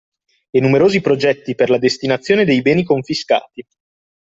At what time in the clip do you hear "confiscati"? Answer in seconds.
2.83-3.63